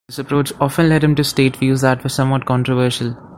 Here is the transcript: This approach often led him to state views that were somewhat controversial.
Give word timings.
This 0.07 0.17
approach 0.17 0.51
often 0.59 0.89
led 0.89 1.03
him 1.03 1.13
to 1.13 1.23
state 1.23 1.57
views 1.57 1.81
that 1.81 2.01
were 2.03 2.09
somewhat 2.09 2.47
controversial. 2.47 3.15